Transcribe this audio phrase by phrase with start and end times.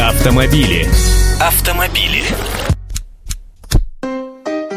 [0.00, 0.86] Автомобили.
[1.40, 2.22] Автомобили.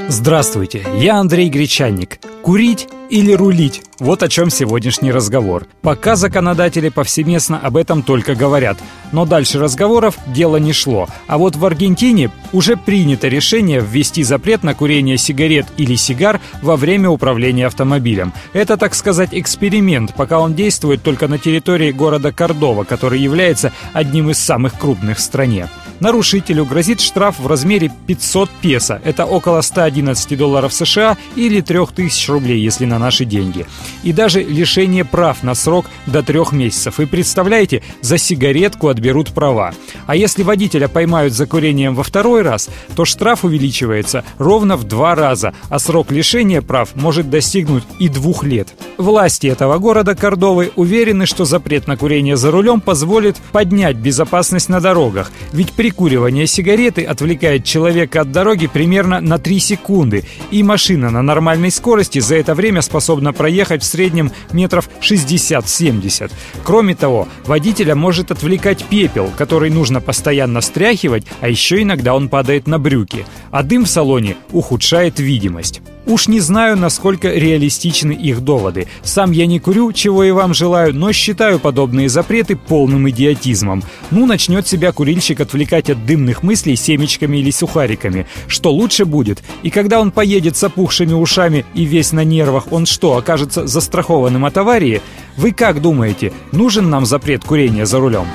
[0.07, 2.17] Здравствуйте, я Андрей Гречанник.
[2.41, 3.83] Курить или рулить?
[3.99, 5.67] Вот о чем сегодняшний разговор.
[5.81, 8.77] Пока законодатели повсеместно об этом только говорят,
[9.11, 11.09] но дальше разговоров дело не шло.
[11.27, 16.77] А вот в Аргентине уже принято решение ввести запрет на курение сигарет или сигар во
[16.77, 18.33] время управления автомобилем.
[18.53, 24.29] Это, так сказать, эксперимент, пока он действует только на территории города Кордова, который является одним
[24.29, 25.67] из самых крупных в стране.
[26.01, 28.99] Нарушителю грозит штраф в размере 500 песо.
[29.05, 33.67] Это около 111 долларов США или 3000 рублей, если на наши деньги.
[34.01, 36.99] И даже лишение прав на срок до трех месяцев.
[36.99, 39.75] И представляете, за сигаретку отберут права.
[40.07, 45.13] А если водителя поймают за курением во второй раз, то штраф увеличивается ровно в два
[45.13, 48.73] раза, а срок лишения прав может достигнуть и двух лет.
[49.01, 54.79] Власти этого города Кордовы уверены, что запрет на курение за рулем позволит поднять безопасность на
[54.79, 55.31] дорогах.
[55.53, 61.71] Ведь прикуривание сигареты отвлекает человека от дороги примерно на 3 секунды, и машина на нормальной
[61.71, 66.31] скорости за это время способна проехать в среднем метров 60-70.
[66.63, 72.67] Кроме того, водителя может отвлекать пепел, который нужно постоянно стряхивать, а еще иногда он падает
[72.67, 73.25] на брюки.
[73.49, 75.81] А дым в салоне ухудшает видимость.
[76.05, 78.87] Уж не знаю, насколько реалистичны их доводы.
[79.03, 83.83] Сам я не курю, чего и вам желаю, но считаю подобные запреты полным идиотизмом.
[84.09, 88.25] Ну, начнет себя курильщик отвлекать от дымных мыслей семечками или сухариками.
[88.47, 89.43] Что лучше будет?
[89.61, 94.45] И когда он поедет с опухшими ушами и весь на нервах, он что, окажется застрахованным
[94.45, 95.01] от аварии?
[95.37, 98.25] Вы как думаете, нужен нам запрет курения за рулем?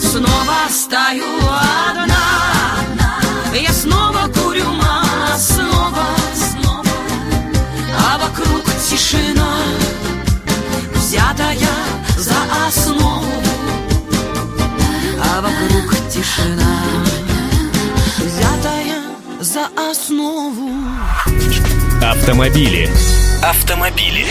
[0.00, 1.24] Снова стою
[1.90, 3.20] одна,
[3.54, 4.01] я снова
[15.34, 16.76] а вокруг тишина,
[18.18, 19.00] взятая
[19.40, 20.70] за основу.
[22.02, 22.90] Автомобили.
[23.42, 24.26] Автомобили.